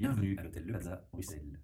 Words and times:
Bienvenue 0.00 0.36
à 0.38 0.44
l'hôtel 0.44 0.62
Le 0.64 0.72
Plaza, 0.74 1.02
Bruxelles. 1.12 1.58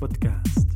Podcast. 0.00 0.66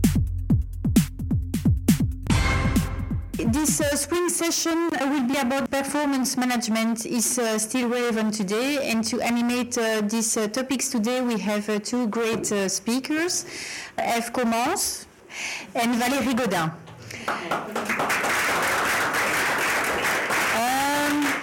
This 3.53 3.81
uh, 3.81 3.97
spring 3.97 4.29
session 4.29 4.89
will 5.01 5.27
be 5.27 5.37
about 5.37 5.69
performance 5.69 6.37
management 6.37 7.05
is 7.07 7.41
uh, 7.41 7.59
still 7.59 7.89
relevant 7.89 8.33
today 8.33 8.89
and 8.89 9.03
to 9.03 9.21
animate 9.21 9.77
uh, 9.77 10.01
these 10.03 10.37
uh, 10.37 10.47
topics 10.47 10.89
today 10.89 11.23
we 11.23 11.41
have 11.41 11.69
uh, 11.69 11.81
two 11.81 12.07
great 12.07 12.53
uh, 12.53 12.69
speakers, 12.69 13.47
Eve 13.99 14.33
Commence 14.33 15.07
and 15.75 15.97
Valérie 15.97 16.37
Godin. 16.37 16.71
Um, 20.55 21.37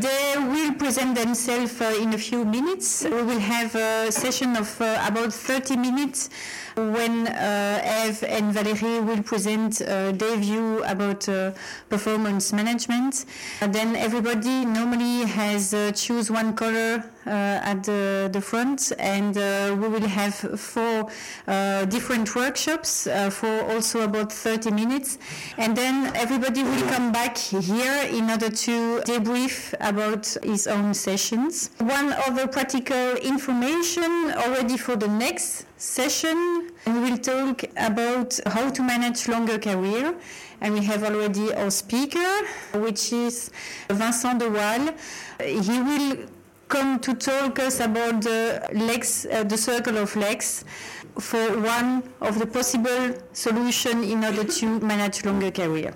they 0.00 0.36
will 0.36 0.74
present 0.88 1.16
themselves 1.16 1.82
uh, 1.82 1.94
in 2.00 2.14
a 2.14 2.16
few 2.16 2.46
minutes. 2.46 3.04
We 3.04 3.22
will 3.22 3.40
have 3.40 3.74
a 3.74 4.10
session 4.10 4.56
of 4.56 4.80
uh, 4.80 5.04
about 5.06 5.34
30 5.34 5.76
minutes 5.76 6.30
when 6.78 7.26
uh, 7.26 8.06
Eve 8.06 8.22
and 8.24 8.54
Valérie 8.54 9.04
will 9.04 9.22
present 9.22 9.82
uh, 9.82 10.12
their 10.12 10.36
view 10.36 10.82
about 10.84 11.28
uh, 11.28 11.50
performance 11.88 12.52
management. 12.52 13.24
Then 13.60 13.96
everybody 13.96 14.64
normally 14.64 15.24
has 15.26 15.74
choose 15.94 16.30
one 16.30 16.54
color 16.54 17.04
at 17.26 17.84
the, 17.84 18.40
front 18.42 18.92
and 18.98 19.34
we 19.80 19.88
will 19.88 20.08
have 20.08 20.34
four 20.34 21.10
different 21.86 22.34
workshops 22.34 23.06
for 23.30 23.62
also 23.70 24.02
about 24.02 24.32
30 24.32 24.70
minutes 24.70 25.18
and 25.58 25.76
then 25.76 26.14
everybody 26.16 26.62
will 26.62 26.88
come 26.88 27.12
back 27.12 27.36
here 27.36 28.06
in 28.10 28.30
order 28.30 28.48
to 28.48 29.00
debrief 29.04 29.74
about 29.80 30.36
his 30.42 30.66
own 30.66 30.94
sessions. 30.94 31.70
One 31.78 32.12
other 32.12 32.46
practical 32.46 33.16
information 33.16 34.32
already 34.36 34.76
for 34.76 34.96
the 34.96 35.08
next 35.08 35.67
session 35.78 36.70
we 36.86 36.98
will 36.98 37.18
talk 37.18 37.64
about 37.76 38.38
how 38.46 38.68
to 38.68 38.82
manage 38.82 39.28
longer 39.28 39.58
career 39.58 40.12
and 40.60 40.74
we 40.74 40.84
have 40.84 41.04
already 41.04 41.54
our 41.54 41.70
speaker 41.70 42.44
which 42.74 43.12
is 43.12 43.50
Vincent 43.88 44.40
de 44.40 44.50
Waal. 44.50 44.92
He 45.40 45.80
will 45.80 46.26
come 46.66 46.98
to 46.98 47.14
talk 47.14 47.60
us 47.60 47.78
about 47.80 48.22
the 48.22 48.68
legs, 48.72 49.26
uh, 49.30 49.44
the 49.44 49.56
circle 49.56 49.96
of 49.98 50.14
legs, 50.16 50.64
for 51.18 51.58
one 51.60 52.02
of 52.20 52.38
the 52.38 52.46
possible 52.46 53.14
solution 53.32 54.02
in 54.02 54.24
order 54.24 54.44
to 54.44 54.80
manage 54.80 55.24
longer 55.24 55.50
career. 55.50 55.94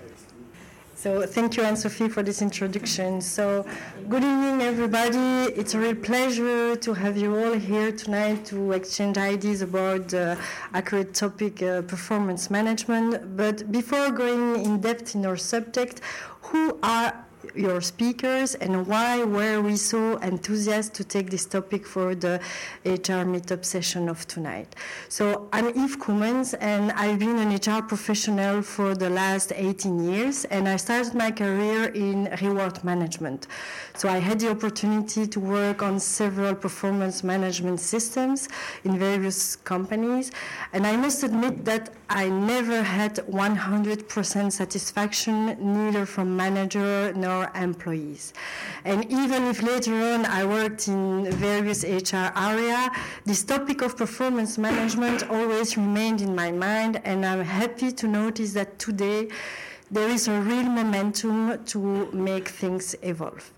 So 1.03 1.27
thank 1.27 1.57
you, 1.57 1.63
Anne-Sophie, 1.63 2.07
for 2.07 2.23
this 2.23 2.41
introduction. 2.41 3.19
So 3.19 3.65
good 4.07 4.23
evening, 4.23 4.61
everybody. 4.61 5.51
It's 5.51 5.73
a 5.73 5.79
real 5.79 5.95
pleasure 5.95 6.77
to 6.77 6.93
have 6.93 7.17
you 7.17 7.35
all 7.35 7.51
here 7.51 7.91
tonight 7.91 8.45
to 8.45 8.71
exchange 8.71 9.17
ideas 9.17 9.61
about 9.61 10.07
the 10.07 10.37
accurate 10.73 11.13
topic, 11.13 11.61
uh, 11.61 11.81
performance 11.81 12.49
management. 12.49 13.35
But 13.35 13.69
before 13.69 14.11
going 14.11 14.63
in 14.63 14.79
depth 14.79 15.13
in 15.13 15.25
our 15.25 15.35
subject, 15.35 15.99
who 16.43 16.79
are 16.81 17.13
your 17.55 17.81
speakers 17.81 18.55
and 18.55 18.87
why 18.87 19.23
were 19.23 19.61
we 19.61 19.75
so 19.75 20.17
enthusiastic 20.17 20.93
to 20.93 21.03
take 21.03 21.29
this 21.29 21.45
topic 21.45 21.85
for 21.85 22.15
the 22.15 22.39
HR 22.85 23.25
meetup 23.25 23.65
session 23.65 24.09
of 24.09 24.27
tonight. 24.27 24.75
So 25.09 25.49
I'm 25.51 25.67
Yves 25.67 25.97
Koemens 25.97 26.55
and 26.59 26.91
I've 26.93 27.19
been 27.19 27.37
an 27.37 27.53
HR 27.53 27.81
professional 27.81 28.61
for 28.61 28.95
the 28.95 29.09
last 29.09 29.51
18 29.55 30.03
years 30.03 30.45
and 30.45 30.67
I 30.67 30.77
started 30.77 31.13
my 31.13 31.31
career 31.31 31.85
in 31.85 32.29
reward 32.41 32.83
management. 32.83 33.47
So 33.95 34.09
I 34.09 34.19
had 34.19 34.39
the 34.39 34.49
opportunity 34.49 35.27
to 35.27 35.39
work 35.39 35.81
on 35.81 35.99
several 35.99 36.55
performance 36.55 37.23
management 37.23 37.79
systems 37.79 38.49
in 38.83 38.97
various 38.97 39.55
companies 39.55 40.31
and 40.73 40.87
I 40.87 40.95
must 40.97 41.23
admit 41.23 41.65
that 41.65 41.89
I 42.09 42.29
never 42.29 42.83
had 42.83 43.15
100% 43.15 44.51
satisfaction 44.51 45.57
neither 45.59 46.05
from 46.05 46.35
manager 46.35 47.13
nor 47.15 47.42
employees. 47.55 48.33
And 48.85 49.05
even 49.11 49.43
if 49.45 49.61
later 49.61 49.93
on 49.93 50.25
I 50.25 50.45
worked 50.45 50.87
in 50.87 51.31
various 51.31 51.83
HR 51.83 52.31
area, 52.35 52.91
this 53.25 53.43
topic 53.43 53.81
of 53.81 53.97
performance 53.97 54.57
management 54.57 55.29
always 55.29 55.77
remained 55.77 56.21
in 56.21 56.35
my 56.35 56.51
mind 56.51 57.01
and 57.05 57.25
I'm 57.25 57.43
happy 57.43 57.91
to 57.91 58.07
notice 58.07 58.53
that 58.53 58.79
today 58.79 59.29
there 59.91 60.09
is 60.09 60.27
a 60.27 60.39
real 60.41 60.63
momentum 60.63 61.63
to 61.65 62.11
make 62.11 62.47
things 62.49 62.95
evolve. 63.03 63.51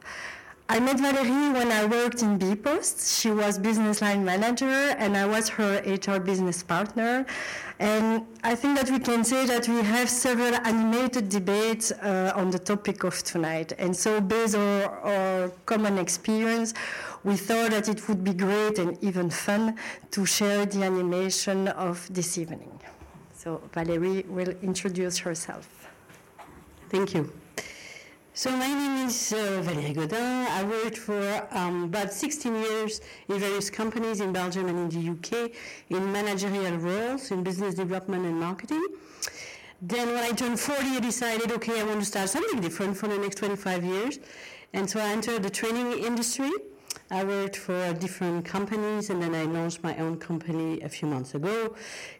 I 0.67 0.79
met 0.79 0.97
Valérie 0.97 1.53
when 1.53 1.71
I 1.71 1.85
worked 1.85 2.23
in 2.23 2.39
Bpost. 2.39 3.21
She 3.21 3.29
was 3.29 3.59
business 3.59 4.01
line 4.01 4.25
manager 4.25 4.95
and 4.97 5.15
I 5.15 5.27
was 5.27 5.47
her 5.49 5.79
HR 5.85 6.19
business 6.19 6.63
partner. 6.63 7.27
And 7.77 8.25
I 8.43 8.55
think 8.55 8.79
that 8.79 8.89
we 8.89 8.97
can 8.97 9.23
say 9.23 9.45
that 9.45 9.67
we 9.67 9.83
have 9.83 10.09
several 10.09 10.55
animated 10.55 11.29
debates 11.29 11.91
uh, 11.91 12.33
on 12.35 12.49
the 12.49 12.57
topic 12.57 13.03
of 13.03 13.21
tonight. 13.21 13.73
And 13.77 13.95
so 13.95 14.19
based 14.19 14.55
on 14.55 14.83
our, 15.03 15.51
common 15.67 15.99
experience, 15.99 16.73
we 17.23 17.35
thought 17.35 17.69
that 17.69 17.87
it 17.87 18.07
would 18.07 18.23
be 18.23 18.33
great 18.33 18.79
and 18.79 18.97
even 19.03 19.29
fun 19.29 19.77
to 20.11 20.25
share 20.25 20.65
the 20.65 20.83
animation 20.83 21.67
of 21.67 22.11
this 22.11 22.39
evening. 22.39 22.79
So 23.33 23.61
Valérie 23.71 24.27
will 24.27 24.55
introduce 24.63 25.19
herself. 25.19 25.67
Thank 26.89 27.13
you. 27.13 27.44
So 28.37 28.51
my 28.51 28.67
name 28.67 29.07
is 29.07 29.31
uh, 29.31 29.63
Valérie 29.63 29.95
Godin. 29.95 30.45
I 30.51 30.61
worked 30.65 30.97
for 30.97 31.47
um, 31.51 31.85
about 31.85 32.11
16 32.11 32.53
years 32.53 32.99
in 33.29 33.39
various 33.39 33.69
companies 33.69 34.19
in 34.19 34.33
Belgium 34.33 34.67
and 34.67 34.77
in 34.77 34.89
the 34.89 35.11
UK 35.11 35.51
in 35.89 36.11
managerial 36.11 36.75
roles 36.75 37.31
in 37.31 37.43
business 37.43 37.75
development 37.75 38.25
and 38.25 38.37
marketing. 38.37 38.85
Then 39.81 40.09
when 40.09 40.21
I 40.21 40.31
turned 40.31 40.59
40, 40.59 40.81
I 40.81 40.99
decided, 40.99 41.49
okay, 41.53 41.79
I 41.79 41.85
want 41.85 42.01
to 42.01 42.05
start 42.05 42.27
something 42.27 42.59
different 42.59 42.97
for 42.97 43.07
the 43.07 43.17
next 43.17 43.37
25 43.37 43.85
years. 43.85 44.19
And 44.73 44.89
so 44.89 44.99
I 44.99 45.07
entered 45.11 45.41
the 45.41 45.49
training 45.49 45.93
industry. 46.03 46.51
I 47.11 47.23
worked 47.23 47.55
for 47.55 47.93
different 47.93 48.45
companies 48.45 49.11
and 49.11 49.21
then 49.21 49.35
I 49.35 49.43
launched 49.43 49.83
my 49.83 49.95
own 49.97 50.17
company 50.17 50.81
a 50.81 50.89
few 50.89 51.07
months 51.07 51.35
ago 51.35 51.75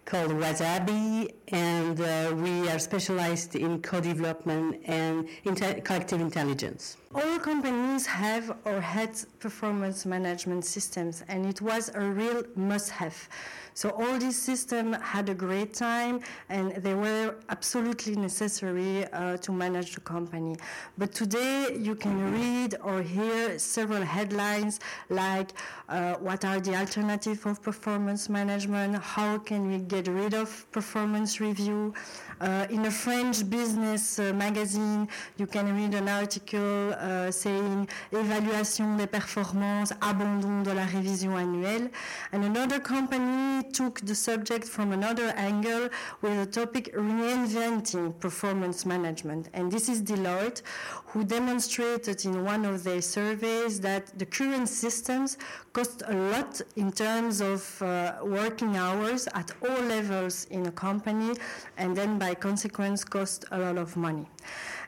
called 0.06 0.30
Wasabi 0.30 1.34
and 1.48 2.00
uh, 2.00 2.36
we 2.36 2.70
are 2.70 2.78
specialized 2.78 3.56
in 3.56 3.82
co-development 3.82 4.82
and 4.86 5.28
inte- 5.44 5.84
collective 5.84 6.22
intelligence. 6.22 6.98
All 7.16 7.40
companies 7.40 8.06
have 8.06 8.56
or 8.64 8.80
had 8.80 9.18
performance 9.40 10.06
management 10.06 10.66
systems 10.66 11.24
and 11.30 11.48
it 11.48 11.62
was 11.62 11.90
a 11.96 12.02
real 12.02 12.44
must-have. 12.56 13.28
So 13.76 13.90
all 13.90 14.18
these 14.18 14.42
systems 14.42 14.96
had 15.02 15.28
a 15.28 15.34
great 15.34 15.74
time 15.74 16.22
and 16.48 16.74
they 16.76 16.94
were 16.94 17.36
absolutely 17.50 18.16
necessary 18.16 19.06
uh, 19.12 19.36
to 19.38 19.52
manage 19.52 19.96
the 19.96 20.00
company. 20.00 20.56
But 20.98 21.14
today 21.14 21.76
you 21.78 21.94
can 21.94 22.16
read 22.32 22.76
or 22.82 23.02
hear 23.02 23.60
several 23.60 24.02
headlines 24.02 24.80
like 25.10 25.52
uh, 25.90 26.14
what 26.16 26.46
are 26.46 26.62
the 26.62 26.74
alternatives 26.74 27.46
of 27.46 27.62
performance 27.62 28.30
management, 28.30 28.96
how 28.96 29.40
can 29.40 29.68
we 29.68 29.80
get 29.80 30.08
rid 30.08 30.34
of 30.34 30.66
performance 30.72 31.42
review. 31.42 31.94
Uh, 32.40 32.68
in 32.70 32.86
a 32.86 32.92
French 32.92 33.50
business 33.50 34.20
uh, 34.20 34.34
magazine, 34.34 35.08
you 35.38 35.48
can 35.48 35.74
read 35.76 35.94
an 35.94 36.08
article 36.10 36.94
uh, 36.94 37.32
saying 37.32 37.88
évaluation 38.12 38.98
des 38.98 39.08
performances, 39.08 39.94
abandon 40.02 40.62
de 40.64 40.72
la 40.72 40.86
révision 40.86 41.38
annuelle. 41.38 41.90
And 42.32 42.44
another 42.44 42.80
company 42.80 43.65
took 43.74 44.02
the 44.02 44.16
subject 44.16 44.66
from 44.66 44.92
another 44.92 45.28
angle 45.36 45.90
with 46.22 46.38
the 46.40 46.46
topic 46.46 46.94
reinventing 46.96 48.20
performance 48.20 48.86
management. 48.86 49.50
And 49.54 49.72
this 49.72 49.90
is 49.90 50.02
Deloitte, 50.02 50.62
who 51.08 51.24
demonstrated 51.24 52.26
in 52.26 52.44
one 52.44 52.66
of 52.66 52.84
their 52.84 53.02
surveys 53.02 53.80
that 53.82 54.18
the 54.18 54.26
current 54.26 54.70
systems 54.70 55.38
cost 55.74 56.04
a 56.08 56.16
lot 56.16 56.62
in 56.76 56.92
terms 56.92 57.42
of 57.42 57.82
uh, 57.82 58.16
working 58.24 58.76
hours 58.78 59.28
at 59.34 59.52
all 59.62 59.82
levels 59.82 60.46
in 60.46 60.66
a 60.68 60.72
company, 60.72 61.36
and 61.78 61.96
then 61.96 62.18
by 62.18 62.34
consequence 62.34 63.04
cost 63.04 63.46
a 63.52 63.60
lot 63.60 63.78
of 63.78 63.96
money. 63.96 64.28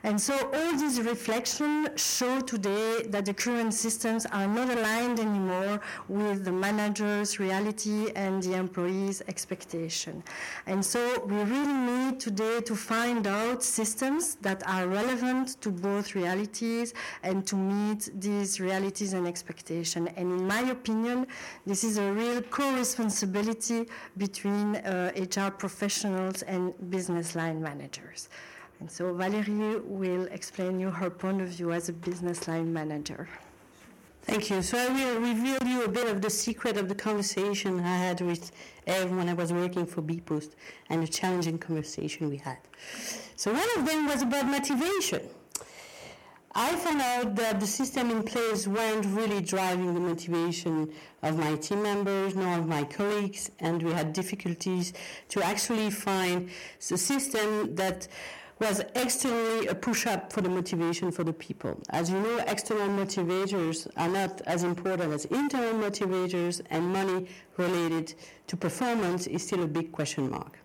And 0.04 0.20
so 0.20 0.34
all 0.54 0.72
these 0.76 1.00
reflections 1.00 1.88
show 2.00 2.40
today 2.40 3.02
that 3.08 3.24
the 3.24 3.34
current 3.34 3.74
systems 3.74 4.26
are 4.26 4.46
not 4.46 4.70
aligned 4.70 5.18
anymore 5.18 5.80
with 6.08 6.44
the 6.44 6.52
manager's 6.52 7.40
reality 7.40 8.10
and 8.14 8.42
the 8.42 8.54
employee's 8.54 9.22
expectation. 9.26 10.22
And 10.66 10.84
so 10.84 11.24
we 11.24 11.36
really 11.36 11.72
need 11.72 12.20
today 12.20 12.60
to 12.60 12.74
find 12.76 13.26
out 13.26 13.62
systems 13.62 14.36
that 14.36 14.62
are 14.68 14.86
relevant 14.86 15.60
to 15.62 15.70
both 15.70 16.14
realities 16.14 16.94
and 17.22 17.46
to 17.46 17.56
meet 17.56 18.08
these 18.20 18.60
realities 18.60 19.12
and 19.14 19.26
expectations. 19.26 20.08
And 20.16 20.32
in 20.32 20.46
my 20.46 20.60
opinion, 20.70 21.26
this 21.66 21.82
is 21.82 21.98
a 21.98 22.12
real 22.12 22.40
co-responsibility 22.42 23.88
between 24.16 24.76
uh, 24.76 25.12
HR 25.16 25.50
professionals 25.50 26.42
and 26.42 26.72
business 26.90 27.34
line 27.34 27.60
managers. 27.60 28.28
And 28.80 28.90
so 28.90 29.12
Valérie 29.12 29.84
will 29.84 30.26
explain 30.26 30.78
you 30.78 30.90
her 30.90 31.10
point 31.10 31.40
of 31.40 31.48
view 31.48 31.72
as 31.72 31.88
a 31.88 31.92
business 31.92 32.46
line 32.46 32.72
manager. 32.72 33.28
Thank 34.22 34.50
you. 34.50 34.60
So 34.60 34.76
I 34.76 34.88
will 34.88 35.20
reveal 35.20 35.58
you 35.66 35.84
a 35.84 35.88
bit 35.88 36.06
of 36.06 36.20
the 36.20 36.28
secret 36.28 36.76
of 36.76 36.88
the 36.88 36.94
conversation 36.94 37.80
I 37.80 37.96
had 37.96 38.20
with 38.20 38.52
Eve 38.86 39.10
when 39.10 39.28
I 39.28 39.32
was 39.32 39.52
working 39.52 39.86
for 39.86 40.02
Bpost 40.02 40.50
and 40.90 41.02
the 41.02 41.08
challenging 41.08 41.58
conversation 41.58 42.28
we 42.28 42.36
had. 42.36 42.58
So 43.36 43.52
one 43.52 43.68
of 43.76 43.86
them 43.86 44.06
was 44.06 44.22
about 44.22 44.46
motivation. 44.46 45.22
I 46.54 46.74
found 46.76 47.00
out 47.00 47.36
that 47.36 47.60
the 47.60 47.66
system 47.66 48.10
in 48.10 48.22
place 48.22 48.66
weren't 48.66 49.06
really 49.06 49.40
driving 49.40 49.94
the 49.94 50.00
motivation 50.00 50.92
of 51.22 51.38
my 51.38 51.56
team 51.56 51.82
members 51.82 52.34
nor 52.34 52.58
of 52.58 52.66
my 52.66 52.84
colleagues, 52.84 53.50
and 53.60 53.82
we 53.82 53.92
had 53.92 54.12
difficulties 54.12 54.92
to 55.28 55.42
actually 55.42 55.90
find 55.90 56.50
the 56.88 56.98
system 56.98 57.74
that 57.76 58.08
was 58.60 58.82
externally 58.94 59.66
a 59.68 59.74
push-up 59.74 60.32
for 60.32 60.40
the 60.40 60.48
motivation 60.48 61.10
for 61.10 61.24
the 61.24 61.32
people. 61.32 61.80
As 61.90 62.10
you 62.10 62.18
know, 62.18 62.38
external 62.46 62.88
motivators 62.88 63.86
are 63.96 64.08
not 64.08 64.40
as 64.42 64.64
important 64.64 65.12
as 65.12 65.24
internal 65.26 65.74
motivators, 65.74 66.60
and 66.70 66.92
money 66.92 67.28
related 67.56 68.14
to 68.48 68.56
performance 68.56 69.26
is 69.26 69.46
still 69.46 69.62
a 69.62 69.66
big 69.66 69.92
question 69.92 70.30
mark. 70.30 70.58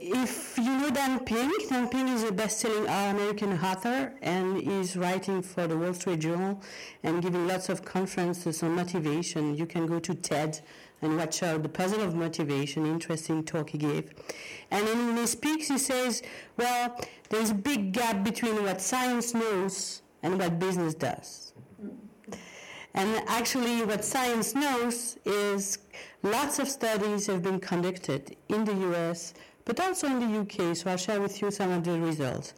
If 0.00 0.56
you 0.58 0.78
know 0.78 0.90
Dan 0.90 1.20
Pink, 1.20 1.68
Dan 1.68 1.88
Pink 1.88 2.10
is 2.10 2.22
a 2.24 2.32
best-selling 2.32 2.88
uh, 2.88 3.12
American 3.14 3.52
author 3.58 4.14
and 4.22 4.56
is 4.56 4.96
writing 4.96 5.42
for 5.42 5.66
the 5.66 5.76
Wall 5.76 5.92
Street 5.94 6.20
Journal 6.20 6.60
and 7.02 7.22
giving 7.22 7.46
lots 7.46 7.68
of 7.68 7.84
conferences 7.84 8.62
on 8.62 8.74
motivation. 8.74 9.56
You 9.56 9.66
can 9.66 9.86
go 9.86 9.98
to 9.98 10.14
TED 10.14 10.60
and 11.02 11.16
watch 11.16 11.42
out 11.42 11.62
the 11.62 11.68
puzzle 11.68 12.00
of 12.00 12.14
motivation, 12.14 12.86
interesting 12.86 13.44
talk 13.44 13.70
he 13.70 13.78
gave. 13.78 14.12
And 14.70 14.88
in 14.88 15.16
his 15.16 15.30
speaks 15.30 15.68
he 15.68 15.78
says, 15.78 16.22
well, 16.56 16.98
there's 17.28 17.50
a 17.50 17.54
big 17.54 17.92
gap 17.92 18.22
between 18.24 18.62
what 18.62 18.80
science 18.80 19.34
knows 19.34 20.02
and 20.22 20.38
what 20.38 20.58
business 20.58 20.94
does. 20.94 21.52
And 22.94 23.22
actually 23.26 23.82
what 23.84 24.04
science 24.04 24.54
knows 24.54 25.18
is 25.24 25.78
lots 26.22 26.58
of 26.58 26.68
studies 26.68 27.26
have 27.26 27.42
been 27.42 27.58
conducted 27.58 28.36
in 28.48 28.64
the 28.64 28.74
US 28.92 29.34
but 29.64 29.80
also 29.80 30.06
in 30.06 30.20
the 30.20 30.40
UK, 30.40 30.76
so 30.76 30.90
I'll 30.90 30.96
share 30.96 31.20
with 31.20 31.40
you 31.40 31.50
some 31.50 31.70
of 31.70 31.84
the 31.84 31.98
results. 31.98 32.54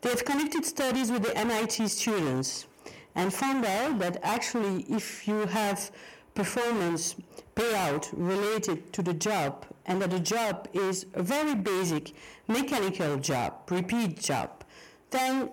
They've 0.00 0.24
conducted 0.24 0.64
studies 0.64 1.10
with 1.10 1.22
the 1.22 1.36
MIT 1.36 1.88
students 1.88 2.66
and 3.14 3.32
found 3.32 3.64
out 3.64 3.98
that 3.98 4.18
actually 4.22 4.82
if 4.88 5.26
you 5.26 5.46
have 5.46 5.90
performance 6.34 7.16
payout 7.54 8.08
related 8.12 8.92
to 8.92 9.02
the 9.02 9.14
job 9.14 9.64
and 9.86 10.00
that 10.02 10.10
the 10.10 10.20
job 10.20 10.68
is 10.74 11.06
a 11.14 11.22
very 11.22 11.54
basic 11.54 12.12
mechanical 12.46 13.16
job, 13.16 13.54
repeat 13.70 14.20
job, 14.20 14.64
then 15.10 15.50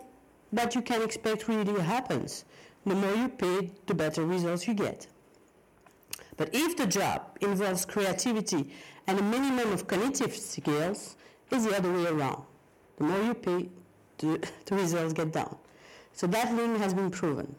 what 0.51 0.75
you 0.75 0.81
can 0.81 1.01
expect 1.01 1.47
really 1.47 1.81
happens. 1.81 2.45
The 2.85 2.95
more 2.95 3.15
you 3.15 3.29
pay, 3.29 3.71
the 3.87 3.95
better 3.95 4.25
results 4.25 4.67
you 4.67 4.73
get. 4.73 5.07
But 6.37 6.49
if 6.53 6.75
the 6.77 6.87
job 6.87 7.37
involves 7.41 7.85
creativity 7.85 8.71
and 9.07 9.19
a 9.19 9.23
minimum 9.23 9.71
of 9.71 9.87
cognitive 9.87 10.35
skills 10.35 11.15
it's 11.53 11.65
the 11.65 11.77
other 11.77 11.93
way 11.93 12.05
around. 12.05 12.41
The 12.97 13.03
more 13.03 13.21
you 13.21 13.33
pay, 13.35 13.69
the, 14.17 14.49
the 14.65 14.75
results 14.75 15.13
get 15.13 15.31
down. 15.31 15.55
So 16.13 16.25
that 16.27 16.53
link 16.55 16.79
has 16.79 16.93
been 16.93 17.11
proven. 17.11 17.55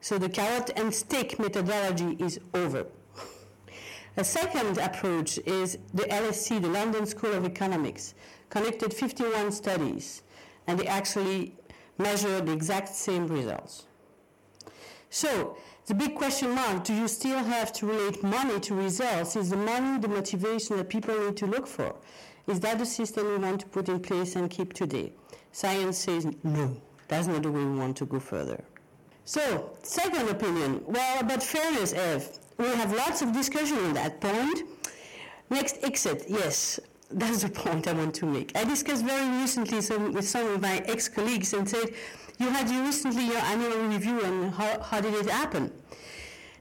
So 0.00 0.18
the 0.18 0.28
carrot 0.28 0.70
and 0.76 0.92
stick 0.92 1.38
methodology 1.38 2.16
is 2.18 2.40
over. 2.54 2.86
A 4.16 4.24
second 4.24 4.78
approach 4.78 5.38
is 5.38 5.78
the 5.94 6.04
LSE, 6.04 6.60
the 6.60 6.68
London 6.68 7.06
School 7.06 7.32
of 7.34 7.44
Economics, 7.44 8.14
conducted 8.48 8.92
51 8.92 9.52
studies, 9.52 10.22
and 10.66 10.78
they 10.78 10.86
actually 10.86 11.54
measured 11.98 12.46
the 12.46 12.52
exact 12.52 12.88
same 12.88 13.28
results. 13.28 13.84
So 15.10 15.56
the 15.90 15.96
big 15.96 16.14
question 16.14 16.50
mark, 16.54 16.84
do 16.84 16.94
you 16.94 17.08
still 17.08 17.42
have 17.42 17.72
to 17.72 17.84
relate 17.84 18.22
money 18.22 18.60
to 18.60 18.76
results? 18.76 19.34
Is 19.34 19.50
the 19.50 19.56
money 19.56 19.98
the 19.98 20.06
motivation 20.06 20.76
that 20.76 20.88
people 20.88 21.18
need 21.18 21.36
to 21.38 21.46
look 21.46 21.66
for? 21.66 21.96
Is 22.46 22.60
that 22.60 22.78
the 22.78 22.86
system 22.86 23.26
we 23.26 23.38
want 23.38 23.62
to 23.62 23.66
put 23.66 23.88
in 23.88 23.98
place 23.98 24.36
and 24.36 24.48
keep 24.48 24.72
today? 24.72 25.12
Science 25.50 25.98
says 25.98 26.28
no, 26.44 26.80
that's 27.08 27.26
not 27.26 27.42
the 27.42 27.50
way 27.50 27.64
we 27.64 27.76
want 27.76 27.96
to 27.96 28.06
go 28.06 28.20
further. 28.20 28.62
So, 29.24 29.76
second 29.82 30.28
opinion, 30.28 30.80
well, 30.86 31.20
about 31.20 31.42
fairness, 31.42 31.92
Eve. 31.92 32.38
We 32.56 32.66
have 32.66 32.94
lots 32.94 33.20
of 33.22 33.32
discussion 33.32 33.78
on 33.78 33.94
that 33.94 34.20
point. 34.20 34.62
Next 35.50 35.78
exit, 35.82 36.26
yes, 36.28 36.78
that's 37.10 37.42
the 37.42 37.48
point 37.48 37.88
I 37.88 37.94
want 37.94 38.14
to 38.14 38.26
make. 38.26 38.56
I 38.56 38.62
discussed 38.62 39.04
very 39.04 39.28
recently 39.40 39.80
some, 39.80 40.12
with 40.12 40.28
some 40.28 40.46
of 40.46 40.60
my 40.60 40.76
ex-colleagues 40.86 41.52
and 41.52 41.68
said, 41.68 41.94
you 42.38 42.48
had 42.48 42.70
recently 42.70 43.26
your 43.26 43.36
annual 43.36 43.86
review 43.88 44.18
and 44.22 44.54
how, 44.54 44.80
how 44.80 45.00
did 45.00 45.12
it 45.12 45.28
happen? 45.28 45.70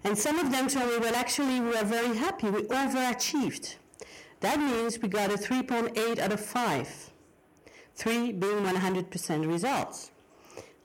And 0.03 0.17
some 0.17 0.39
of 0.39 0.51
them 0.51 0.67
told 0.67 0.89
me, 0.89 0.97
well, 0.97 1.15
actually, 1.15 1.59
we 1.59 1.75
are 1.75 1.83
very 1.83 2.15
happy. 2.17 2.49
We 2.49 2.61
overachieved. 2.63 3.75
That 4.39 4.59
means 4.59 4.99
we 4.99 5.09
got 5.09 5.31
a 5.31 5.35
3.8 5.35 6.19
out 6.19 6.31
of 6.31 6.39
5, 6.39 7.11
3 7.95 8.31
being 8.31 8.59
100% 8.59 9.47
results. 9.47 10.11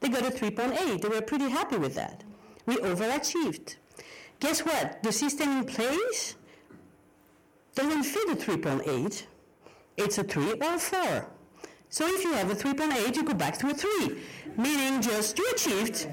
They 0.00 0.08
got 0.08 0.22
a 0.22 0.30
3.8. 0.30 1.00
They 1.00 1.08
were 1.08 1.22
pretty 1.22 1.48
happy 1.48 1.76
with 1.76 1.94
that. 1.94 2.24
We 2.66 2.76
overachieved. 2.76 3.76
Guess 4.40 4.64
what? 4.64 5.02
The 5.02 5.12
system 5.12 5.58
in 5.58 5.64
place 5.64 6.34
doesn't 7.74 8.02
fit 8.02 8.28
a 8.30 8.36
3.8. 8.36 9.22
It's 9.96 10.18
a 10.18 10.24
3 10.24 10.52
or 10.54 10.74
a 10.74 10.78
4. 10.78 11.26
So 11.88 12.06
if 12.08 12.24
you 12.24 12.32
have 12.32 12.50
a 12.50 12.54
3.8, 12.54 13.14
you 13.14 13.22
go 13.22 13.34
back 13.34 13.56
to 13.58 13.68
a 13.68 13.74
3, 13.74 14.18
meaning 14.58 15.00
just 15.00 15.38
you 15.38 15.48
achieved. 15.52 16.08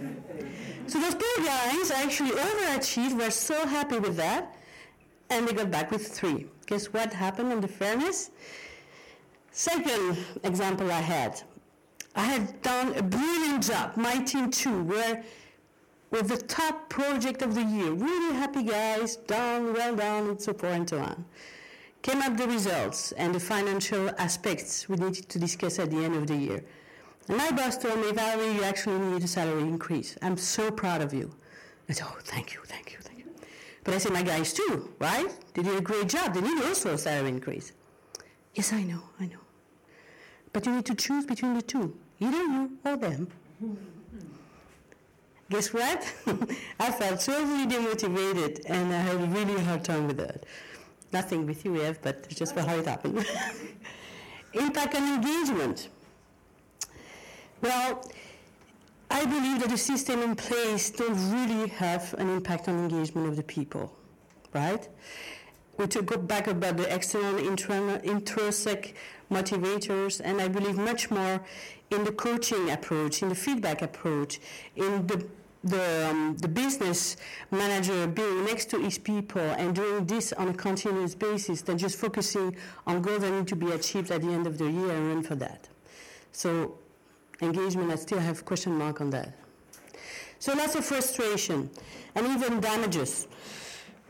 So 0.87 0.99
those 0.99 1.15
poor 1.15 1.45
guys 1.45 1.91
actually 1.91 2.31
overachieved, 2.31 3.17
were 3.17 3.31
so 3.31 3.65
happy 3.65 3.99
with 3.99 4.17
that, 4.17 4.55
and 5.29 5.47
they 5.47 5.53
got 5.53 5.71
back 5.71 5.91
with 5.91 6.07
3. 6.07 6.45
Guess 6.65 6.87
what 6.93 7.13
happened 7.13 7.51
on 7.51 7.61
the 7.61 7.67
fairness? 7.67 8.31
Second 9.51 10.17
example 10.43 10.91
I 10.91 11.01
had. 11.01 11.41
I 12.15 12.23
had 12.23 12.61
done 12.61 12.93
a 12.95 13.03
brilliant 13.03 13.63
job, 13.63 13.95
my 13.95 14.17
team 14.17 14.51
too, 14.51 14.83
where 14.83 15.23
with 16.09 16.27
the 16.27 16.37
top 16.37 16.89
project 16.89 17.41
of 17.41 17.55
the 17.55 17.63
year. 17.63 17.91
Really 17.91 18.35
happy 18.35 18.63
guys, 18.63 19.15
done, 19.15 19.73
well 19.73 19.95
done, 19.95 20.29
and 20.29 20.41
so 20.41 20.53
forth 20.53 20.73
and 20.73 20.89
so 20.89 20.99
on 20.99 21.25
came 22.01 22.21
up 22.21 22.35
the 22.35 22.47
results 22.47 23.11
and 23.13 23.33
the 23.35 23.39
financial 23.39 24.09
aspects 24.17 24.89
we 24.89 24.95
needed 24.95 25.29
to 25.29 25.37
discuss 25.37 25.77
at 25.77 25.91
the 25.91 25.97
end 25.97 26.15
of 26.15 26.27
the 26.27 26.35
year. 26.35 26.63
And 27.27 27.37
my 27.37 27.51
boss 27.51 27.77
told 27.77 27.99
me, 27.99 28.11
Valerie, 28.11 28.53
you 28.53 28.63
actually 28.63 28.99
need 28.99 29.23
a 29.23 29.27
salary 29.27 29.61
increase. 29.61 30.17
I'm 30.21 30.37
so 30.37 30.71
proud 30.71 31.01
of 31.01 31.13
you. 31.13 31.33
I 31.89 31.93
said, 31.93 32.07
oh, 32.09 32.17
thank 32.23 32.53
you, 32.53 32.61
thank 32.65 32.91
you, 32.93 32.99
thank 33.01 33.19
you. 33.19 33.25
But 33.83 33.93
I 33.93 33.97
said, 33.97 34.13
my 34.13 34.23
guys 34.23 34.53
too, 34.53 34.93
right? 34.99 35.29
They 35.53 35.63
did 35.63 35.75
a 35.75 35.81
great 35.81 36.09
job. 36.09 36.33
They 36.33 36.41
need 36.41 36.63
also 36.63 36.93
a 36.93 36.97
salary 36.97 37.29
increase. 37.29 37.73
Yes, 38.55 38.73
I 38.73 38.83
know, 38.83 39.01
I 39.19 39.25
know. 39.25 39.39
But 40.53 40.65
you 40.65 40.75
need 40.75 40.85
to 40.85 40.95
choose 40.95 41.25
between 41.25 41.53
the 41.53 41.61
two, 41.61 41.95
either 42.19 42.37
you 42.37 42.77
or 42.85 42.97
them. 42.97 43.27
Guess 45.49 45.73
what? 45.73 46.13
I 46.79 46.91
felt 46.91 47.19
totally 47.19 47.67
demotivated 47.67 48.61
and 48.67 48.93
I 48.93 48.99
had 48.99 49.15
a 49.15 49.25
really 49.27 49.61
hard 49.61 49.83
time 49.83 50.07
with 50.07 50.15
that. 50.17 50.45
Nothing 51.11 51.45
with 51.45 51.65
you, 51.65 51.75
Eve, 51.85 51.99
but 52.01 52.29
just 52.29 52.55
how 52.57 52.73
it 52.77 52.85
happened. 52.85 53.25
Impact 54.53 54.95
on 54.95 55.15
engagement. 55.15 55.89
Well, 57.61 58.11
I 59.11 59.25
believe 59.25 59.59
that 59.61 59.69
the 59.69 59.77
system 59.77 60.21
in 60.21 60.35
place 60.35 60.89
don't 60.89 61.31
really 61.31 61.67
have 61.69 62.15
an 62.17 62.29
impact 62.29 62.67
on 62.67 62.79
engagement 62.79 63.27
of 63.27 63.35
the 63.35 63.43
people, 63.43 63.95
right? 64.53 64.87
We 65.77 65.87
to 65.87 66.01
go 66.01 66.17
back 66.17 66.47
about 66.47 66.77
the 66.77 66.93
external, 66.93 67.37
internal, 67.37 67.95
intrinsic 68.01 68.95
motivators, 69.29 70.21
and 70.23 70.41
I 70.41 70.47
believe 70.47 70.77
much 70.77 71.11
more 71.11 71.41
in 71.91 72.03
the 72.03 72.11
coaching 72.11 72.71
approach, 72.71 73.21
in 73.21 73.29
the 73.29 73.35
feedback 73.35 73.81
approach, 73.81 74.39
in 74.75 75.05
the 75.07 75.25
the, 75.63 76.09
um, 76.09 76.35
the 76.37 76.47
business 76.47 77.17
manager 77.51 78.07
being 78.07 78.45
next 78.45 78.71
to 78.71 78.79
his 78.79 78.97
people 78.97 79.41
and 79.41 79.75
doing 79.75 80.07
this 80.07 80.33
on 80.33 80.47
a 80.47 80.53
continuous 80.55 81.13
basis 81.13 81.61
than 81.61 81.77
just 81.77 81.97
focusing 81.99 82.55
on 82.87 82.99
goals 83.03 83.21
that 83.21 83.31
need 83.31 83.47
to 83.47 83.55
be 83.55 83.69
achieved 83.71 84.09
at 84.09 84.21
the 84.21 84.29
end 84.29 84.47
of 84.47 84.57
the 84.57 84.65
year 84.65 84.89
and 84.89 85.07
run 85.09 85.21
for 85.21 85.35
that. 85.35 85.69
So 86.31 86.79
engagement, 87.41 87.91
I 87.91 87.95
still 87.95 88.19
have 88.19 88.45
question 88.45 88.73
mark 88.77 89.01
on 89.01 89.09
that. 89.11 89.33
So 90.39 90.53
lots 90.53 90.75
of 90.75 90.85
frustration 90.85 91.69
and 92.15 92.25
even 92.27 92.59
damages. 92.59 93.27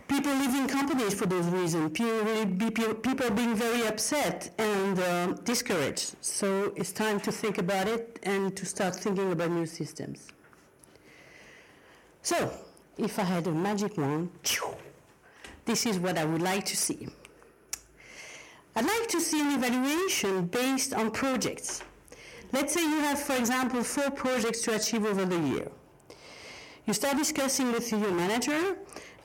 People 0.07 0.33
leaving 0.33 0.67
companies 0.67 1.13
for 1.13 1.25
those 1.25 1.45
reasons. 1.47 1.91
People, 1.91 3.29
being 3.31 3.55
very 3.55 3.87
upset 3.87 4.51
and 4.57 4.99
uh, 4.99 5.27
discouraged. 5.43 6.15
So 6.21 6.73
it's 6.75 6.91
time 6.91 7.19
to 7.21 7.31
think 7.31 7.57
about 7.57 7.87
it 7.87 8.19
and 8.23 8.55
to 8.57 8.65
start 8.65 8.95
thinking 8.95 9.31
about 9.31 9.51
new 9.51 9.65
systems. 9.65 10.27
So, 12.21 12.51
if 12.97 13.17
I 13.17 13.23
had 13.23 13.47
a 13.47 13.51
magic 13.51 13.97
wand, 13.97 14.29
this 15.65 15.85
is 15.85 15.97
what 15.97 16.17
I 16.17 16.25
would 16.25 16.41
like 16.41 16.65
to 16.65 16.77
see. 16.77 17.07
I'd 18.75 18.85
like 18.85 19.07
to 19.09 19.19
see 19.19 19.41
an 19.41 19.51
evaluation 19.53 20.45
based 20.45 20.93
on 20.93 21.11
projects. 21.11 21.83
Let's 22.53 22.73
say 22.73 22.81
you 22.81 22.99
have, 22.99 23.19
for 23.19 23.35
example, 23.37 23.81
four 23.83 24.11
projects 24.11 24.61
to 24.63 24.75
achieve 24.75 25.05
over 25.05 25.25
the 25.25 25.39
year. 25.39 25.71
You 26.85 26.93
start 26.93 27.17
discussing 27.17 27.71
with 27.71 27.89
your 27.91 28.11
manager 28.11 28.75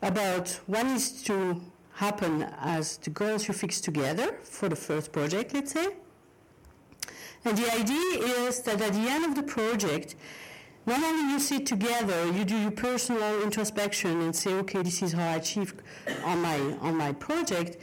about 0.01 0.61
what 0.67 0.87
needs 0.87 1.23
to 1.25 1.61
happen 1.95 2.43
as 2.61 2.99
the 2.99 3.11
goals 3.11 3.49
you 3.49 3.55
fix 3.55 3.81
together 3.81 4.37
for 4.43 4.69
the 4.69 4.77
first 4.77 5.11
project, 5.11 5.55
let's 5.55 5.73
say. 5.73 5.89
And 7.45 7.59
the 7.59 7.73
idea 7.73 8.47
is 8.47 8.61
that 8.63 8.81
at 8.81 8.93
the 8.93 9.09
end 9.09 9.25
of 9.25 9.35
the 9.35 9.43
project, 9.43 10.15
not 10.85 11.03
only 11.03 11.33
you 11.33 11.41
sit 11.41 11.67
together, 11.67 12.31
you 12.31 12.45
do 12.45 12.57
your 12.57 12.71
personal 12.71 13.43
introspection 13.43 14.21
and 14.21 14.37
say, 14.37 14.53
okay, 14.55 14.83
this 14.83 15.03
is 15.03 15.13
how 15.13 15.27
I 15.31 15.37
achieved 15.37 15.83
on 16.25 16.43
my 16.43 16.59
on 16.81 16.97
my 16.97 17.13
project. 17.13 17.79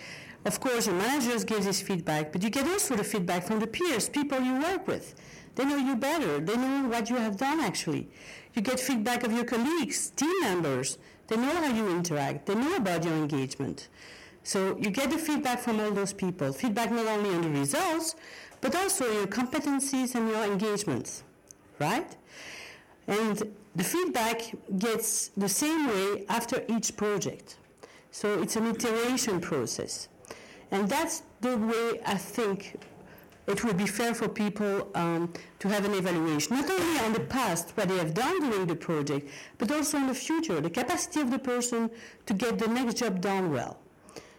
Of 0.45 0.59
course, 0.59 0.87
your 0.87 0.95
managers 0.95 1.43
give 1.43 1.63
this 1.63 1.81
feedback, 1.81 2.31
but 2.31 2.43
you 2.43 2.49
get 2.49 2.67
also 2.67 2.95
the 2.95 3.03
feedback 3.03 3.43
from 3.43 3.59
the 3.59 3.67
peers, 3.67 4.07
people 4.07 4.39
you 4.39 4.59
work 4.61 4.87
with. 4.87 5.15
They 5.55 5.65
know 5.65 5.77
you 5.77 5.95
better. 5.95 6.39
They 6.39 6.55
know 6.55 6.87
what 6.87 7.09
you 7.09 7.17
have 7.17 7.37
done 7.37 7.59
actually. 7.59 8.09
You 8.53 8.61
get 8.61 8.79
feedback 8.79 9.23
of 9.23 9.31
your 9.31 9.45
colleagues, 9.45 10.09
team 10.11 10.33
members. 10.41 10.97
They 11.27 11.37
know 11.37 11.55
how 11.55 11.73
you 11.73 11.89
interact. 11.89 12.45
They 12.45 12.55
know 12.55 12.75
about 12.75 13.03
your 13.03 13.13
engagement. 13.13 13.89
So 14.43 14.77
you 14.77 14.89
get 14.89 15.09
the 15.09 15.17
feedback 15.17 15.59
from 15.59 15.79
all 15.79 15.91
those 15.91 16.13
people. 16.13 16.51
Feedback 16.51 16.91
not 16.91 17.05
only 17.07 17.33
on 17.33 17.41
the 17.41 17.49
results, 17.49 18.15
but 18.61 18.75
also 18.75 19.11
your 19.11 19.27
competencies 19.27 20.15
and 20.15 20.29
your 20.29 20.43
engagements, 20.43 21.23
right? 21.79 22.15
And 23.07 23.41
the 23.75 23.83
feedback 23.83 24.53
gets 24.77 25.29
the 25.35 25.49
same 25.49 25.87
way 25.87 26.25
after 26.29 26.63
each 26.67 26.95
project. 26.95 27.57
So 28.11 28.41
it's 28.41 28.55
an 28.55 28.67
iteration 28.67 29.41
process. 29.41 30.07
And 30.71 30.87
that's 30.87 31.23
the 31.41 31.57
way 31.57 31.99
I 32.05 32.15
think 32.15 32.75
it 33.47 33.63
would 33.63 33.77
be 33.77 33.85
fair 33.85 34.13
for 34.13 34.29
people 34.29 34.89
um, 34.95 35.31
to 35.59 35.67
have 35.67 35.83
an 35.85 35.93
evaluation, 35.93 36.55
not 36.55 36.69
only 36.69 36.99
on 36.99 37.13
the 37.13 37.19
past, 37.19 37.71
what 37.75 37.89
they 37.89 37.97
have 37.97 38.13
done 38.13 38.39
during 38.39 38.65
the 38.67 38.75
project, 38.75 39.29
but 39.57 39.71
also 39.71 39.97
on 39.97 40.07
the 40.07 40.13
future, 40.13 40.61
the 40.61 40.69
capacity 40.69 41.19
of 41.19 41.29
the 41.29 41.39
person 41.39 41.89
to 42.25 42.33
get 42.33 42.57
the 42.57 42.67
next 42.67 42.97
job 42.97 43.19
done 43.19 43.51
well. 43.51 43.77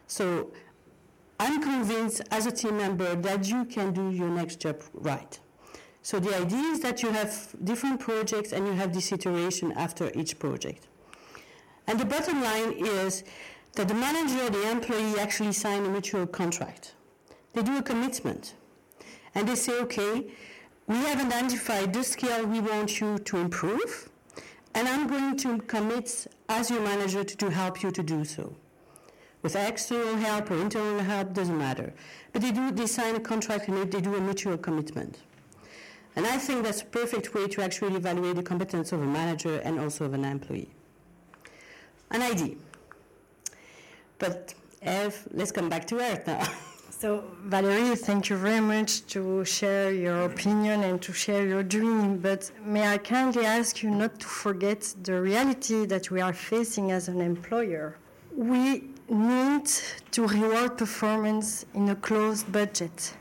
So 0.07 0.53
I'm 1.39 1.63
convinced 1.63 2.23
as 2.31 2.47
a 2.47 2.53
team 2.53 2.79
member 2.79 3.15
that 3.17 3.47
you 3.47 3.65
can 3.67 3.93
do 3.93 4.11
your 4.11 4.29
next 4.29 4.61
job 4.61 4.83
right. 4.95 5.39
So 6.03 6.21
the 6.21 6.37
idea 6.37 6.65
is 6.73 6.81
that 6.81 7.03
you 7.03 7.11
have 7.11 7.55
different 7.65 8.01
projects 8.01 8.53
and 8.53 8.67
you 8.67 8.73
have 8.75 8.93
this 8.93 9.11
iteration 9.13 9.73
after 9.73 10.11
each 10.15 10.39
project. 10.39 10.87
And 11.87 11.99
the 11.99 12.05
bottom 12.05 12.43
line 12.43 12.73
is 12.73 13.25
that 13.75 13.89
the 13.89 13.95
manager, 13.95 14.49
the 14.51 14.71
employee 14.71 15.19
actually 15.19 15.53
sign 15.53 15.85
a 15.85 15.89
mutual 15.89 16.27
contract. 16.27 16.95
They 17.53 17.63
do 17.63 17.77
a 17.79 17.83
commitment. 17.83 18.55
And 19.35 19.49
they 19.49 19.55
say, 19.55 19.81
okay, 19.81 20.27
we 20.87 20.97
have 20.97 21.21
identified 21.21 21.93
the 21.93 22.05
skill 22.05 22.47
we 22.47 22.61
want 22.61 23.01
you 23.01 23.19
to 23.19 23.37
improve, 23.39 24.11
and 24.75 24.87
I'm 24.87 25.07
going 25.07 25.37
to 25.39 25.59
commit 25.59 26.27
as 26.49 26.71
your 26.71 26.81
manager 26.81 27.25
to, 27.25 27.37
to 27.37 27.51
help 27.51 27.83
you 27.83 27.91
to 27.91 28.03
do 28.03 28.25
so 28.25 28.55
with 29.45 29.57
external 29.57 30.17
help 30.17 30.51
or 30.51 30.57
internal 30.57 31.01
help, 31.01 31.35
doesn't 31.35 31.59
matter. 31.59 31.93
But 32.33 32.41
they 32.41 32.51
do 32.51 32.73
they 32.73 32.87
sign 32.87 33.15
a 33.15 33.21
contract 33.21 33.69
and 33.69 33.93
they 33.93 34.01
do 34.01 34.17
a 34.17 34.21
mutual 34.21 34.57
commitment. 34.57 35.19
And 36.17 36.27
I 36.27 36.39
think 36.39 36.65
that's 36.65 36.81
a 36.81 36.87
perfect 36.87 37.35
way 37.35 37.47
to 37.49 37.63
actually 37.63 37.95
evaluate 37.95 38.37
the 38.37 38.43
competence 38.43 38.93
of 38.93 39.03
a 39.03 39.07
manager 39.07 39.59
and 39.59 39.79
also 39.79 40.07
of 40.07 40.15
an 40.15 40.25
employee. 40.25 40.71
An 42.11 42.23
idea. 42.23 42.55
But 44.19 44.55
let's 45.33 45.53
come 45.53 45.69
back 45.69 45.87
to 45.89 46.01
Earth 46.01 46.27
now. 46.27 46.49
So, 47.05 47.23
Valerie, 47.45 47.97
thank 47.97 48.31
you 48.31 48.37
very 48.37 48.63
much 48.63 49.05
to 49.09 49.45
share 49.45 49.93
your 49.93 50.23
opinion 50.23 50.85
and 50.85 51.03
to 51.03 51.13
share 51.13 51.47
your 51.47 51.63
dream. 51.63 52.17
But 52.17 52.51
may 52.65 52.89
I 52.89 52.97
kindly 52.97 53.45
ask 53.45 53.83
you 53.83 53.91
not 53.91 54.21
to 54.21 54.27
forget 54.27 54.81
the 55.03 55.21
reality 55.21 55.85
that 55.85 56.11
we 56.11 56.23
are 56.23 56.33
facing 56.33 56.93
as 56.93 57.09
an 57.09 57.21
employer? 57.21 57.99
We 58.35 58.85
need 59.11 59.67
to 60.13 60.27
reward 60.27 60.79
performance 60.79 61.67
in 61.75 61.91
a 61.91 61.95
closed 61.95 62.51
budget. 62.51 63.13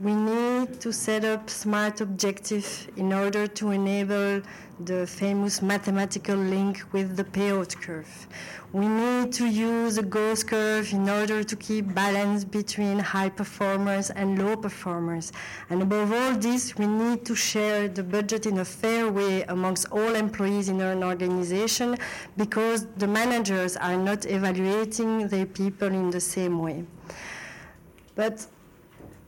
We 0.00 0.14
need 0.14 0.80
to 0.82 0.92
set 0.92 1.24
up 1.24 1.50
smart 1.50 2.00
objectives 2.00 2.86
in 2.94 3.12
order 3.12 3.48
to 3.48 3.72
enable 3.72 4.42
the 4.84 5.08
famous 5.08 5.60
mathematical 5.60 6.36
link 6.36 6.84
with 6.92 7.16
the 7.16 7.24
payout 7.24 7.74
curve. 7.80 8.28
We 8.72 8.86
need 8.86 9.32
to 9.32 9.46
use 9.48 9.98
a 9.98 10.04
Gauss 10.04 10.44
curve 10.44 10.92
in 10.92 11.08
order 11.08 11.42
to 11.42 11.56
keep 11.56 11.92
balance 11.94 12.44
between 12.44 13.00
high 13.00 13.30
performers 13.30 14.10
and 14.10 14.38
low 14.38 14.54
performers. 14.54 15.32
And 15.68 15.82
above 15.82 16.12
all 16.12 16.34
this, 16.34 16.76
we 16.78 16.86
need 16.86 17.24
to 17.24 17.34
share 17.34 17.88
the 17.88 18.04
budget 18.04 18.46
in 18.46 18.58
a 18.58 18.64
fair 18.64 19.10
way 19.10 19.42
amongst 19.48 19.90
all 19.90 20.14
employees 20.14 20.68
in 20.68 20.80
an 20.80 21.02
organization 21.02 21.96
because 22.36 22.86
the 22.98 23.08
managers 23.08 23.76
are 23.76 23.96
not 23.96 24.26
evaluating 24.26 25.26
their 25.26 25.46
people 25.46 25.88
in 25.88 26.10
the 26.10 26.20
same 26.20 26.60
way. 26.60 26.84
But 28.14 28.46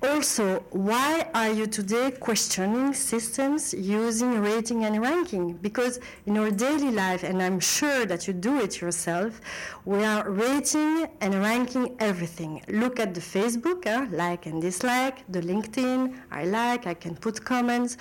also, 0.03 0.61
why 0.71 1.29
are 1.35 1.51
you 1.51 1.67
today 1.67 2.11
questioning 2.11 2.95
systems 2.95 3.75
using 3.75 4.41
rating 4.41 4.85
and 4.85 5.01
ranking? 5.01 5.53
Because 5.55 6.01
in 6.27 6.39
our 6.39 6.51
daily 6.51 6.91
life, 6.91 7.23
and 7.23 7.43
I'm 7.43 7.61
sure 7.61 8.07
that 8.07 8.27
you 8.27 8.33
do 8.33 8.61
it 8.61 8.81
yourself, 8.81 9.41
we 9.85 10.03
are 10.05 10.29
rating 10.31 11.09
and 11.21 11.35
ranking 11.35 11.97
everything. 11.99 12.63
Look 12.69 12.99
at 12.99 13.13
the 13.13 13.21
Facebook, 13.21 13.87
uh, 13.87 14.07
like 14.11 14.47
and 14.47 14.63
dislike, 14.63 15.25
the 15.29 15.41
LinkedIn, 15.41 16.19
I 16.31 16.45
like, 16.45 16.87
I 16.87 16.95
can 16.95 17.15
put 17.15 17.45
comments 17.45 17.97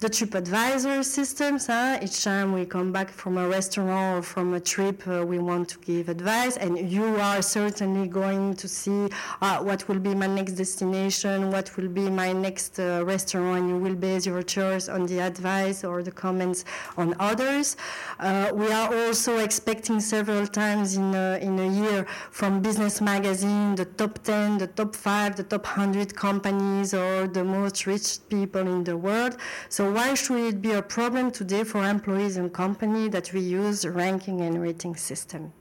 the 0.00 0.08
TripAdvisor 0.08 1.04
systems. 1.04 1.66
Huh? 1.66 1.98
Each 2.02 2.22
time 2.22 2.52
we 2.52 2.66
come 2.66 2.92
back 2.92 3.10
from 3.10 3.38
a 3.38 3.48
restaurant 3.48 4.18
or 4.18 4.22
from 4.22 4.54
a 4.54 4.60
trip, 4.60 5.06
uh, 5.08 5.24
we 5.24 5.38
want 5.38 5.68
to 5.70 5.78
give 5.78 6.08
advice, 6.08 6.56
and 6.56 6.90
you 6.90 7.04
are 7.16 7.40
certainly 7.40 8.06
going 8.06 8.54
to 8.56 8.68
see 8.68 9.08
uh, 9.40 9.58
what 9.62 9.88
will 9.88 9.98
be 9.98 10.14
my 10.14 10.26
next 10.26 10.52
destination, 10.52 11.50
what 11.50 11.76
will 11.76 11.88
be 11.88 12.10
my 12.10 12.32
next 12.32 12.78
uh, 12.78 13.02
restaurant, 13.04 13.60
and 13.60 13.68
you 13.68 13.78
will 13.78 13.94
base 13.94 14.26
your 14.26 14.42
choice 14.42 14.88
on 14.88 15.06
the 15.06 15.18
advice 15.18 15.82
or 15.82 16.02
the 16.02 16.12
comments 16.12 16.64
on 16.96 17.14
others. 17.18 17.76
Uh, 18.18 18.50
we 18.52 18.70
are 18.70 18.94
also 18.94 19.38
expecting 19.38 19.98
several 20.00 20.46
times 20.46 20.96
in 20.96 21.14
a, 21.14 21.38
in 21.40 21.58
a 21.58 21.68
year 21.68 22.06
from 22.30 22.60
Business 22.60 23.00
Magazine 23.00 23.74
the 23.74 23.84
top 23.84 24.18
10, 24.22 24.58
the 24.58 24.66
top 24.66 24.94
5, 24.94 25.36
the 25.36 25.42
top 25.42 25.64
100 25.64 26.14
companies 26.14 26.92
or 26.94 27.26
the 27.26 27.44
most 27.44 27.86
rich 27.86 28.18
people 28.28 28.62
in 28.62 28.84
the 28.84 28.96
world. 28.96 29.36
So 29.68 29.85
why 29.92 30.14
should 30.14 30.38
it 30.38 30.62
be 30.62 30.72
a 30.72 30.82
problem 30.82 31.30
today 31.30 31.64
for 31.64 31.84
employees 31.84 32.36
and 32.36 32.52
company 32.52 33.08
that 33.08 33.32
we 33.32 33.40
use 33.40 33.86
ranking 33.86 34.40
and 34.40 34.62
rating 34.62 34.96
system? 34.96 35.52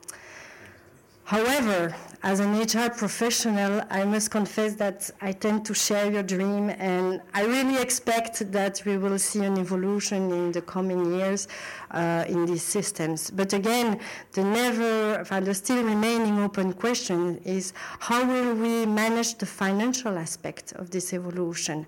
However, 1.26 1.96
as 2.22 2.40
an 2.40 2.54
HR 2.60 2.90
professional, 2.90 3.82
I 3.90 4.04
must 4.06 4.30
confess 4.30 4.76
that 4.76 5.10
I 5.22 5.32
tend 5.32 5.66
to 5.66 5.74
share 5.74 6.12
your 6.12 6.22
dream, 6.22 6.70
and 6.70 7.22
I 7.34 7.46
really 7.46 7.78
expect 7.80 8.52
that 8.52 8.82
we 8.86 8.98
will 8.98 9.18
see 9.18 9.44
an 9.44 9.58
evolution 9.58 10.32
in 10.32 10.52
the 10.52 10.62
coming 10.62 11.14
years 11.16 11.48
uh, 11.92 12.26
in 12.28 12.46
these 12.46 12.64
systems. 12.64 13.30
But 13.30 13.54
again, 13.54 14.00
the 14.34 14.44
never, 14.44 15.24
the 15.42 15.54
still 15.54 15.84
remaining 15.84 16.40
open 16.40 16.74
question 16.74 17.38
is 17.46 17.74
how 18.00 18.26
will 18.26 18.54
we 18.56 18.86
manage 18.86 19.36
the 19.36 19.46
financial 19.46 20.18
aspect 20.18 20.74
of 20.74 20.90
this 20.90 21.14
evolution? 21.14 21.88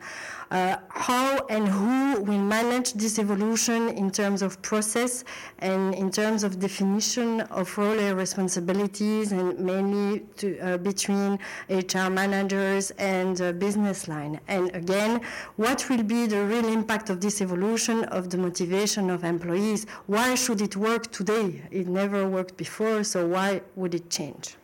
Uh, 0.50 0.78
how 0.90 1.46
and 1.50 1.68
who 1.68 2.22
will 2.22 2.40
manage 2.40 2.94
this 2.94 3.20
evolution 3.20 3.90
in 3.90 4.10
terms 4.10 4.42
of 4.42 4.62
process 4.62 5.26
and 5.60 5.94
in 5.94 6.10
terms 6.10 6.44
of 6.44 6.60
definition 6.60 7.42
of 7.42 7.78
role 7.78 8.00
and 8.00 8.18
responsibilities 8.18 9.27
and 9.32 9.60
mainly 9.60 10.22
to, 10.38 10.60
uh, 10.60 10.78
between 10.78 11.40
HR 11.70 12.10
managers 12.10 12.92
and 12.92 13.42
uh, 13.42 13.52
business 13.54 14.08
line. 14.08 14.40
And 14.48 14.74
again, 14.76 15.22
what 15.56 15.90
will 15.90 16.04
be 16.04 16.26
the 16.28 16.44
real 16.46 16.68
impact 16.68 17.10
of 17.10 17.22
this 17.22 17.42
evolution 17.42 18.04
of 18.06 18.30
the 18.30 18.38
motivation 18.38 19.10
of 19.10 19.24
employees? 19.24 19.86
Why 20.06 20.36
should 20.36 20.62
it 20.62 20.76
work 20.76 21.12
today? 21.12 21.64
It 21.72 21.88
never 21.88 22.28
worked 22.28 22.58
before, 22.58 23.04
so 23.04 23.28
why 23.28 23.62
would 23.76 23.94
it 23.96 24.10
change? 24.10 24.56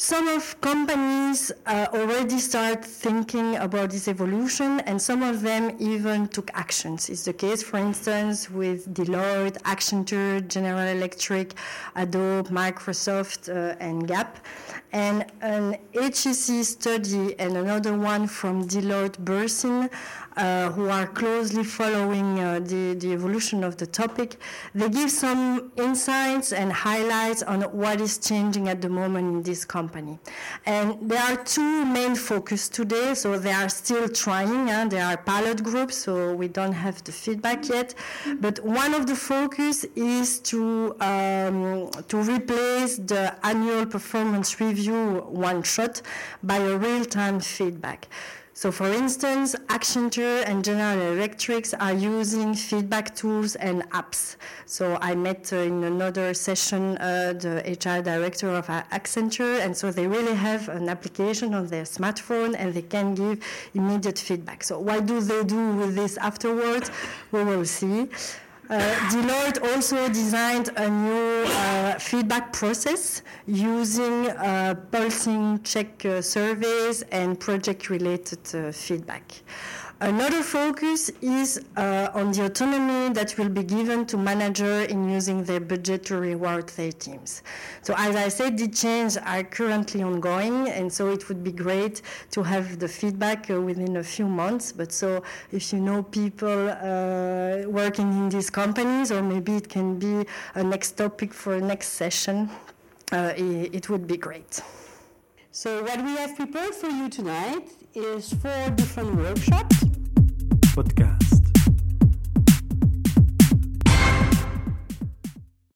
Some 0.00 0.28
of 0.28 0.60
companies 0.60 1.50
uh, 1.66 1.88
already 1.92 2.38
start 2.38 2.84
thinking 2.84 3.56
about 3.56 3.90
this 3.90 4.06
evolution, 4.06 4.78
and 4.86 5.02
some 5.02 5.24
of 5.24 5.42
them 5.42 5.74
even 5.80 6.28
took 6.28 6.52
actions. 6.54 7.10
It's 7.10 7.24
the 7.24 7.32
case, 7.32 7.64
for 7.64 7.78
instance, 7.78 8.48
with 8.48 8.94
Deloitte, 8.94 9.60
Accenture, 9.62 10.46
General 10.46 10.86
Electric, 10.86 11.54
Adobe, 11.96 12.48
Microsoft, 12.50 13.48
uh, 13.48 13.74
and 13.80 14.06
Gap. 14.06 14.38
And 14.92 15.26
an 15.40 15.76
HEC 15.92 16.64
study 16.64 17.36
and 17.40 17.56
another 17.56 17.98
one 17.98 18.28
from 18.28 18.68
Deloitte 18.68 19.18
Bersin 19.24 19.90
uh, 20.38 20.70
who 20.70 20.88
are 20.88 21.06
closely 21.06 21.64
following 21.64 22.38
uh, 22.38 22.60
the, 22.60 22.94
the 22.94 23.12
evolution 23.12 23.64
of 23.64 23.76
the 23.76 23.86
topic. 23.86 24.36
They 24.74 24.88
give 24.88 25.10
some 25.10 25.72
insights 25.76 26.52
and 26.52 26.72
highlights 26.72 27.42
on 27.42 27.62
what 27.62 28.00
is 28.00 28.18
changing 28.18 28.68
at 28.68 28.80
the 28.80 28.88
moment 28.88 29.26
in 29.34 29.42
this 29.42 29.64
company. 29.64 30.18
And 30.64 30.96
there 31.10 31.20
are 31.20 31.36
two 31.44 31.84
main 31.84 32.14
focus 32.14 32.68
today, 32.68 33.14
so 33.14 33.38
they 33.38 33.52
are 33.52 33.68
still 33.68 34.08
trying. 34.08 34.70
Uh, 34.70 34.86
there 34.88 35.04
are 35.04 35.16
pilot 35.16 35.62
groups, 35.64 35.96
so 35.96 36.34
we 36.34 36.46
don't 36.48 36.72
have 36.72 37.02
the 37.04 37.12
feedback 37.12 37.68
yet. 37.68 37.94
But 38.40 38.60
one 38.64 38.94
of 38.94 39.06
the 39.06 39.16
focus 39.16 39.84
is 39.96 40.38
to 40.50 40.94
um, 41.00 41.90
to 42.08 42.16
replace 42.22 42.98
the 42.98 43.34
annual 43.44 43.86
performance 43.86 44.60
review 44.60 45.26
one 45.28 45.62
shot 45.62 46.00
by 46.42 46.58
a 46.58 46.76
real-time 46.76 47.40
feedback. 47.40 48.08
So 48.60 48.72
for 48.72 48.88
instance, 48.88 49.54
Accenture 49.68 50.42
and 50.44 50.64
General 50.64 51.12
Electric 51.12 51.66
are 51.78 51.92
using 51.92 52.54
feedback 52.54 53.14
tools 53.14 53.54
and 53.54 53.88
apps. 53.90 54.34
So 54.66 54.98
I 55.00 55.14
met 55.14 55.52
uh, 55.52 55.58
in 55.58 55.84
another 55.84 56.34
session 56.34 56.98
uh, 56.98 57.34
the 57.34 57.62
HR 57.64 58.02
director 58.02 58.48
of 58.48 58.66
Accenture, 58.66 59.60
and 59.64 59.76
so 59.76 59.92
they 59.92 60.08
really 60.08 60.34
have 60.34 60.68
an 60.70 60.88
application 60.88 61.54
on 61.54 61.68
their 61.68 61.84
smartphone 61.84 62.56
and 62.58 62.74
they 62.74 62.82
can 62.82 63.14
give 63.14 63.44
immediate 63.74 64.18
feedback. 64.18 64.64
So 64.64 64.80
what 64.80 65.06
do 65.06 65.20
they 65.20 65.44
do 65.44 65.76
with 65.76 65.94
this 65.94 66.16
afterwards? 66.16 66.90
We 67.30 67.44
will 67.44 67.64
see. 67.64 68.08
Uh, 68.70 68.78
Deloitte 69.10 69.62
also 69.72 70.08
designed 70.08 70.68
a 70.76 70.90
new 70.90 71.44
uh, 71.46 71.98
feedback 71.98 72.52
process 72.52 73.22
using 73.46 74.28
uh, 74.28 74.74
pulsing 74.92 75.62
check 75.62 76.04
uh, 76.04 76.20
surveys 76.20 77.00
and 77.10 77.40
project-related 77.40 78.40
uh, 78.54 78.70
feedback. 78.70 79.42
Another 80.00 80.44
focus 80.44 81.10
is 81.20 81.60
uh, 81.76 82.08
on 82.14 82.30
the 82.30 82.44
autonomy 82.44 83.12
that 83.14 83.36
will 83.36 83.48
be 83.48 83.64
given 83.64 84.06
to 84.06 84.16
manager 84.16 84.82
in 84.82 85.10
using 85.10 85.42
their 85.42 85.58
budget 85.58 86.04
to 86.04 86.18
reward 86.18 86.68
their 86.68 86.92
teams. 86.92 87.42
So 87.82 87.94
as 87.98 88.14
I 88.14 88.28
said, 88.28 88.56
the 88.58 88.68
changes 88.68 89.16
are 89.16 89.42
currently 89.42 90.04
ongoing, 90.04 90.68
and 90.68 90.92
so 90.92 91.08
it 91.10 91.28
would 91.28 91.42
be 91.42 91.50
great 91.50 92.02
to 92.30 92.44
have 92.44 92.78
the 92.78 92.86
feedback 92.86 93.50
uh, 93.50 93.60
within 93.60 93.96
a 93.96 94.04
few 94.04 94.28
months. 94.28 94.70
But 94.70 94.92
so 94.92 95.24
if 95.50 95.72
you 95.72 95.80
know 95.80 96.04
people 96.04 96.68
uh, 96.68 97.68
working 97.68 98.08
in 98.12 98.28
these 98.28 98.50
companies, 98.50 99.10
or 99.10 99.20
maybe 99.20 99.56
it 99.56 99.68
can 99.68 99.98
be 99.98 100.24
a 100.54 100.62
next 100.62 100.92
topic 100.92 101.34
for 101.34 101.56
a 101.56 101.60
next 101.60 101.88
session, 101.88 102.48
uh, 103.10 103.32
it 103.36 103.90
would 103.90 104.06
be 104.06 104.16
great. 104.16 104.62
So 105.50 105.82
what 105.82 106.00
we 106.04 106.12
have 106.18 106.36
prepared 106.36 106.72
for 106.76 106.88
you 106.88 107.08
tonight 107.08 107.68
is 107.96 108.32
four 108.34 108.70
different 108.76 109.16
workshops. 109.16 109.87
Podcast 110.78 111.27